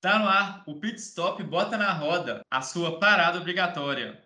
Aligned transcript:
Tá 0.00 0.18
no 0.18 0.28
ar, 0.28 0.62
o 0.66 0.76
Pit 0.76 1.00
Stop 1.00 1.42
bota 1.42 1.76
na 1.76 1.92
roda, 1.92 2.42
a 2.48 2.62
sua 2.62 3.00
parada 3.00 3.38
obrigatória. 3.38 4.20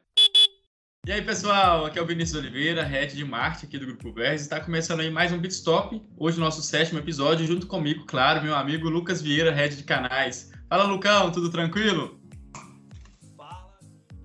E 1.06 1.12
aí, 1.12 1.22
pessoal, 1.22 1.86
aqui 1.86 1.98
é 1.98 2.02
o 2.02 2.06
Vinícius 2.06 2.38
Oliveira, 2.38 2.82
head 2.82 3.16
de 3.16 3.24
marketing 3.24 3.66
aqui 3.66 3.78
do 3.78 3.86
Grupo 3.86 4.12
Verdes. 4.12 4.42
Está 4.42 4.60
começando 4.60 5.00
aí 5.00 5.10
mais 5.10 5.32
um 5.32 5.40
Pit 5.40 5.54
Stop, 5.54 6.02
hoje 6.18 6.38
nosso 6.38 6.60
sétimo 6.60 6.98
episódio, 6.98 7.46
junto 7.46 7.66
comigo, 7.66 8.04
claro, 8.06 8.42
meu 8.42 8.54
amigo 8.54 8.90
Lucas 8.90 9.22
Vieira, 9.22 9.52
head 9.52 9.74
de 9.74 9.84
canais. 9.84 10.52
Fala, 10.68 10.84
Lucão, 10.84 11.32
tudo 11.32 11.50
tranquilo? 11.50 12.20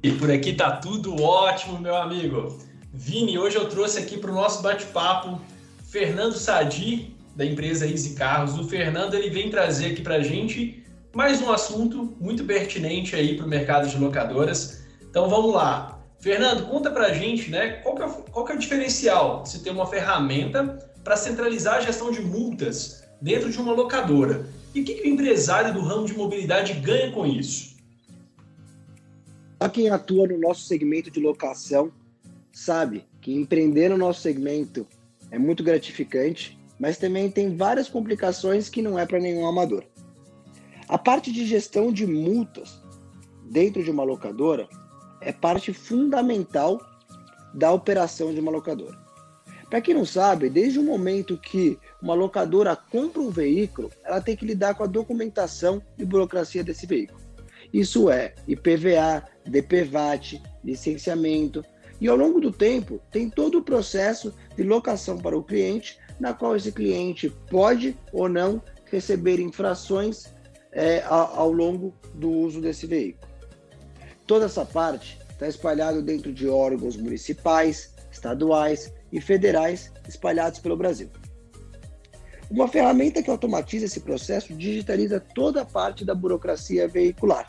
E 0.03 0.11
por 0.11 0.29
aqui 0.29 0.53
tá 0.53 0.75
tudo 0.77 1.21
ótimo, 1.21 1.79
meu 1.79 1.95
amigo. 1.95 2.59
Vini, 2.91 3.37
hoje 3.37 3.55
eu 3.55 3.69
trouxe 3.69 3.99
aqui 3.99 4.17
para 4.17 4.31
o 4.31 4.35
nosso 4.35 4.61
bate-papo 4.61 5.39
Fernando 5.89 6.33
Sadi, 6.33 7.15
da 7.35 7.45
empresa 7.45 7.87
Easy 7.87 8.15
Carros. 8.15 8.57
O 8.57 8.67
Fernando 8.67 9.13
ele 9.13 9.29
vem 9.29 9.49
trazer 9.49 9.87
aqui 9.87 10.01
para 10.01 10.15
a 10.15 10.23
gente 10.23 10.83
mais 11.13 11.41
um 11.41 11.51
assunto 11.51 12.15
muito 12.19 12.45
pertinente 12.45 13.15
aí 13.15 13.35
para 13.35 13.45
o 13.45 13.49
mercado 13.49 13.87
de 13.87 13.97
locadoras. 13.97 14.83
Então 15.01 15.29
vamos 15.29 15.53
lá. 15.53 15.99
Fernando, 16.19 16.67
conta 16.67 16.91
para 16.91 17.07
a 17.07 17.13
gente, 17.13 17.49
né, 17.49 17.79
qual 17.83 17.95
que, 17.95 18.03
é, 18.03 18.07
qual 18.31 18.45
que 18.45 18.51
é 18.51 18.55
o 18.55 18.59
diferencial 18.59 19.43
de 19.43 19.49
se 19.49 19.63
ter 19.63 19.71
uma 19.71 19.87
ferramenta 19.87 20.77
para 21.03 21.17
centralizar 21.17 21.75
a 21.75 21.81
gestão 21.81 22.11
de 22.11 22.21
multas 22.21 23.03
dentro 23.19 23.49
de 23.49 23.57
uma 23.57 23.73
locadora? 23.73 24.45
E 24.73 24.81
o 24.81 24.85
que, 24.85 24.93
que 24.93 25.07
o 25.07 25.11
empresário 25.11 25.73
do 25.73 25.81
ramo 25.81 26.05
de 26.05 26.13
mobilidade 26.13 26.73
ganha 26.73 27.11
com 27.11 27.25
isso? 27.25 27.75
Só 29.61 29.67
quem 29.67 29.89
atua 29.89 30.27
no 30.27 30.37
nosso 30.37 30.61
segmento 30.61 31.11
de 31.11 31.19
locação 31.19 31.91
sabe 32.51 33.03
que 33.19 33.33
empreender 33.33 33.89
no 33.89 33.97
nosso 33.97 34.21
segmento 34.21 34.87
é 35.29 35.37
muito 35.37 35.63
gratificante, 35.63 36.57
mas 36.81 36.97
também 36.97 37.29
tem 37.29 37.55
várias 37.55 37.87
complicações 37.87 38.67
que 38.67 38.81
não 38.81 38.97
é 38.97 39.05
para 39.05 39.19
nenhum 39.19 39.45
amador. 39.45 39.83
A 40.89 40.97
parte 40.97 41.31
de 41.31 41.45
gestão 41.45 41.93
de 41.93 42.07
multas 42.07 42.81
dentro 43.51 43.83
de 43.83 43.91
uma 43.91 44.03
locadora 44.03 44.67
é 45.21 45.31
parte 45.31 45.71
fundamental 45.71 46.81
da 47.53 47.71
operação 47.71 48.33
de 48.33 48.39
uma 48.39 48.51
locadora. 48.51 48.99
Para 49.69 49.79
quem 49.79 49.93
não 49.93 50.05
sabe, 50.05 50.49
desde 50.49 50.79
o 50.79 50.83
momento 50.83 51.37
que 51.37 51.77
uma 52.01 52.15
locadora 52.15 52.75
compra 52.75 53.21
um 53.21 53.29
veículo, 53.29 53.91
ela 54.03 54.19
tem 54.19 54.35
que 54.35 54.45
lidar 54.45 54.73
com 54.73 54.83
a 54.83 54.87
documentação 54.87 55.83
e 55.99 56.03
burocracia 56.03 56.63
desse 56.63 56.87
veículo. 56.87 57.21
Isso 57.71 58.09
é 58.09 58.33
IPVA, 58.47 59.23
DPVAT, 59.45 60.41
licenciamento, 60.63 61.63
e 62.01 62.07
ao 62.07 62.17
longo 62.17 62.41
do 62.41 62.51
tempo 62.51 62.99
tem 63.11 63.29
todo 63.29 63.59
o 63.59 63.63
processo 63.63 64.33
de 64.57 64.63
locação 64.63 65.19
para 65.19 65.37
o 65.37 65.43
cliente, 65.43 65.99
na 66.19 66.33
qual 66.33 66.55
esse 66.55 66.71
cliente 66.71 67.29
pode 67.47 67.95
ou 68.11 68.27
não 68.27 68.59
receber 68.85 69.39
infrações 69.39 70.25
é, 70.71 71.03
ao, 71.03 71.51
longo 71.51 71.93
do 72.15 72.29
uso 72.29 72.59
desse 72.59 72.87
veículo. 72.87 73.31
Toda 74.25 74.45
essa 74.45 74.65
parte 74.65 75.19
está 75.29 75.47
espalhada 75.47 76.01
dentro 76.01 76.33
de 76.33 76.47
órgãos 76.47 76.97
municipais, 76.97 77.93
estaduais 78.11 78.91
e 79.11 79.21
federais 79.21 79.91
espalhados 80.07 80.59
pelo 80.59 80.75
Brasil. 80.75 81.09
Uma 82.49 82.67
ferramenta 82.67 83.21
que 83.21 83.29
automatiza 83.29 83.85
esse 83.85 83.99
processo 83.99 84.53
digitaliza 84.53 85.19
toda 85.19 85.61
a 85.61 85.65
parte 85.65 86.03
da 86.03 86.15
burocracia 86.15 86.87
veicular. 86.87 87.47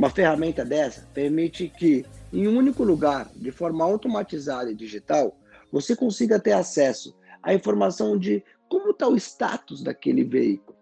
Uma 0.00 0.08
ferramenta 0.08 0.64
dessa 0.64 1.06
permite 1.12 1.68
que, 1.68 2.06
em 2.32 2.48
um 2.48 2.56
único 2.56 2.82
lugar, 2.82 3.30
de 3.36 3.50
forma 3.50 3.84
automatizada 3.84 4.70
e 4.70 4.74
digital, 4.74 5.38
você 5.70 5.94
consiga 5.94 6.40
ter 6.40 6.52
acesso 6.52 7.14
à 7.42 7.52
informação 7.52 8.16
de 8.16 8.42
como 8.66 8.92
está 8.92 9.06
o 9.06 9.14
status 9.14 9.82
daquele 9.82 10.24
veículo, 10.24 10.74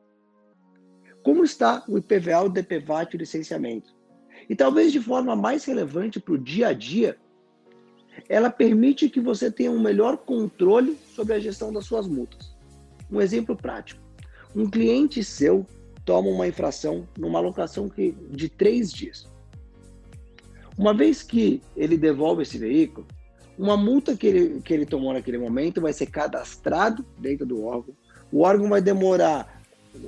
como 1.25 1.43
está 1.43 1.83
o 1.89 1.99
IPVA, 1.99 2.43
o 2.43 2.49
DPVAT 2.49 3.13
e 3.13 3.17
o 3.17 3.19
licenciamento, 3.19 3.93
e 4.49 4.55
talvez 4.55 4.93
de 4.93 5.01
forma 5.01 5.35
mais 5.35 5.65
relevante 5.65 6.21
para 6.21 6.35
o 6.35 6.39
dia 6.39 6.69
a 6.69 6.73
dia, 6.73 7.19
ela 8.29 8.51
permite 8.51 9.11
que 9.11 9.21
você 9.21 9.51
tenha 9.51 9.73
um 9.73 9.81
melhor 9.81 10.19
controle 10.19 10.97
sobre 11.17 11.35
a 11.35 11.41
gestão 11.41 11.73
das 11.73 11.87
suas 11.87 12.07
multas. 12.07 12.57
Um 13.11 13.21
exemplo 13.21 13.57
prático: 13.57 14.01
um 14.55 14.71
cliente 14.71 15.25
seu 15.25 15.67
toma 16.09 16.31
uma 16.31 16.49
infração 16.49 17.07
numa 17.19 17.39
locação 17.39 17.91
de 18.31 18.49
três 18.49 18.91
dias. 18.91 19.29
Uma 20.79 20.95
vez 20.95 21.23
que 21.23 21.61
ele 21.77 21.99
devolve 21.99 22.45
esse 22.45 22.57
veículo, 22.57 23.07
uma 23.59 23.77
multa 23.77 24.17
que 24.17 24.27
ele, 24.27 24.61
que 24.63 24.73
ele 24.73 24.87
tomou 24.87 25.13
naquele 25.13 25.37
momento 25.37 25.83
vai 25.83 25.93
ser 25.93 26.07
cadastrado 26.07 27.05
dentro 27.19 27.45
do 27.45 27.63
órgão. 27.63 27.95
O 28.33 28.41
órgão 28.41 28.71
vai 28.71 28.81
demorar 28.81 29.63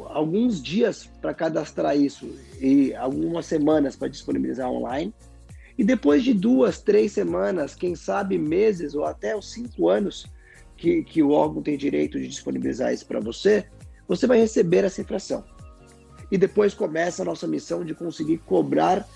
alguns 0.06 0.62
dias 0.62 1.04
para 1.20 1.34
cadastrar 1.34 1.94
isso 1.94 2.34
e 2.58 2.94
algumas 2.94 3.44
semanas 3.44 3.94
para 3.94 4.08
disponibilizar 4.08 4.70
online. 4.70 5.12
E 5.76 5.84
depois 5.84 6.24
de 6.24 6.32
duas, 6.32 6.80
três 6.80 7.12
semanas, 7.12 7.74
quem 7.74 7.94
sabe 7.94 8.38
meses 8.38 8.94
ou 8.94 9.04
até 9.04 9.36
os 9.36 9.52
cinco 9.52 9.90
anos 9.90 10.24
que, 10.78 11.02
que 11.04 11.22
o 11.22 11.32
órgão 11.32 11.60
tem 11.62 11.76
direito 11.76 12.18
de 12.18 12.26
disponibilizar 12.26 12.90
isso 12.90 13.04
para 13.04 13.20
você, 13.20 13.66
você 14.08 14.26
vai 14.26 14.38
receber 14.38 14.82
essa 14.84 15.02
infração. 15.02 15.44
E 16.30 16.38
depois 16.38 16.74
começa 16.74 17.22
a 17.22 17.24
nossa 17.24 17.46
missão 17.46 17.84
de 17.84 17.94
conseguir 17.94 18.38
cobrar 18.38 19.06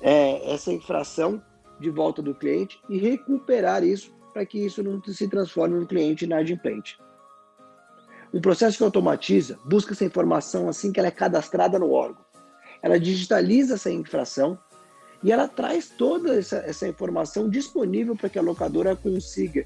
é, 0.00 0.52
essa 0.52 0.72
infração 0.72 1.42
de 1.80 1.90
volta 1.90 2.22
do 2.22 2.34
cliente 2.34 2.78
e 2.88 2.98
recuperar 2.98 3.82
isso 3.82 4.12
para 4.32 4.44
que 4.46 4.58
isso 4.58 4.82
não 4.82 5.02
se 5.02 5.28
transforme 5.28 5.76
em 5.76 5.80
um 5.80 5.86
cliente 5.86 6.24
inadimplente. 6.24 6.98
Um 8.32 8.40
processo 8.40 8.78
que 8.78 8.84
automatiza 8.84 9.58
busca 9.64 9.92
essa 9.92 10.04
informação 10.04 10.68
assim 10.68 10.92
que 10.92 11.00
ela 11.00 11.08
é 11.08 11.12
cadastrada 11.12 11.78
no 11.78 11.90
órgão. 11.90 12.24
Ela 12.82 12.98
digitaliza 12.98 13.74
essa 13.74 13.90
infração 13.90 14.58
e 15.22 15.32
ela 15.32 15.48
traz 15.48 15.88
toda 15.88 16.34
essa, 16.34 16.58
essa 16.58 16.86
informação 16.86 17.48
disponível 17.48 18.16
para 18.16 18.28
que 18.28 18.38
a 18.38 18.42
locadora 18.42 18.94
consiga 18.94 19.64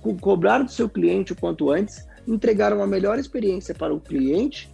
co 0.00 0.14
cobrar 0.16 0.62
do 0.62 0.70
seu 0.70 0.88
cliente 0.88 1.32
o 1.32 1.36
quanto 1.36 1.70
antes, 1.70 2.06
entregar 2.26 2.72
uma 2.72 2.86
melhor 2.86 3.18
experiência 3.18 3.74
para 3.74 3.92
o 3.92 4.00
cliente, 4.00 4.73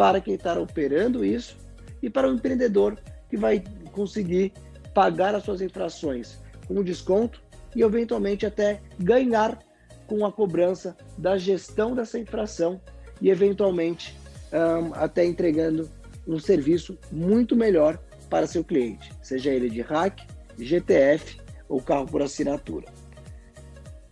para 0.00 0.18
quem 0.18 0.32
está 0.32 0.58
operando 0.58 1.22
isso 1.22 1.58
e 2.02 2.08
para 2.08 2.26
o 2.26 2.32
empreendedor 2.32 2.96
que 3.28 3.36
vai 3.36 3.62
conseguir 3.92 4.50
pagar 4.94 5.34
as 5.34 5.44
suas 5.44 5.60
infrações 5.60 6.38
com 6.66 6.82
desconto 6.82 7.42
e 7.76 7.82
eventualmente 7.82 8.46
até 8.46 8.80
ganhar 8.98 9.58
com 10.06 10.24
a 10.24 10.32
cobrança 10.32 10.96
da 11.18 11.36
gestão 11.36 11.94
dessa 11.94 12.18
infração 12.18 12.80
e, 13.20 13.28
eventualmente, 13.28 14.16
um, 14.50 14.94
até 14.94 15.22
entregando 15.22 15.86
um 16.26 16.38
serviço 16.38 16.96
muito 17.12 17.54
melhor 17.54 17.98
para 18.30 18.46
seu 18.46 18.64
cliente, 18.64 19.12
seja 19.20 19.50
ele 19.50 19.68
de 19.68 19.82
hack, 19.82 20.22
GTF 20.58 21.38
ou 21.68 21.78
carro 21.78 22.06
por 22.06 22.22
assinatura. 22.22 22.86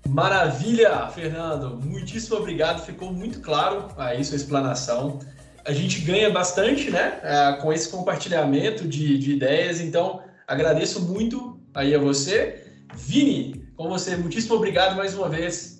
Maravilha, 0.07 1.09
Fernando. 1.09 1.81
Muitíssimo 1.83 2.37
obrigado. 2.37 2.85
Ficou 2.85 3.11
muito 3.11 3.41
claro 3.41 3.89
aí 3.97 4.23
sua 4.23 4.37
explanação. 4.37 5.19
A 5.69 5.73
gente 5.73 6.01
ganha 6.01 6.31
bastante, 6.31 6.91
né, 6.91 7.21
é, 7.23 7.53
com 7.61 7.73
esse 7.73 7.89
compartilhamento 7.91 8.89
de, 8.89 9.19
de 9.19 9.33
ideias. 9.33 9.81
Então, 9.81 10.23
agradeço 10.47 11.01
muito 11.03 11.61
aí 11.73 11.95
a 11.95 11.99
você. 11.99 12.65
Vini, 12.95 13.69
com 13.77 13.89
você, 13.89 14.17
muitíssimo 14.17 14.57
obrigado 14.57 14.97
mais 14.97 15.15
uma 15.15 15.29
vez 15.29 15.79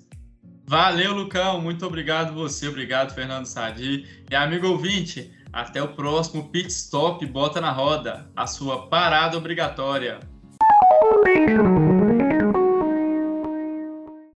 Valeu, 0.69 1.13
Lucão. 1.15 1.59
Muito 1.59 1.83
obrigado 1.83 2.35
você. 2.35 2.67
Obrigado, 2.67 3.15
Fernando 3.15 3.47
Sadi. 3.47 4.05
E 4.29 4.35
amigo 4.35 4.67
ouvinte, 4.67 5.33
até 5.51 5.81
o 5.81 5.87
próximo 5.95 6.47
Pit 6.49 6.67
Stop 6.67 7.25
Bota 7.25 7.59
na 7.59 7.71
Roda, 7.71 8.29
a 8.35 8.45
sua 8.45 8.87
parada 8.87 9.35
obrigatória. 9.35 10.19